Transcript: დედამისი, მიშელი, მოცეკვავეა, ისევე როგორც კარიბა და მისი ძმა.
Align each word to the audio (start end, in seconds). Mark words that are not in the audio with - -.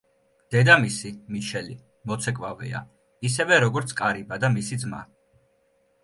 დედამისი, 0.53 1.09
მიშელი, 1.33 1.75
მოცეკვავეა, 2.11 2.81
ისევე 3.29 3.59
როგორც 3.65 3.93
კარიბა 4.01 4.39
და 4.45 4.51
მისი 4.55 4.79
ძმა. 4.85 5.03